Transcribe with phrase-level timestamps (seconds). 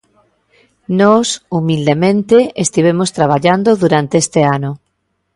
[1.01, 4.71] Nós, humildemente, estivemos traballando durante este ano.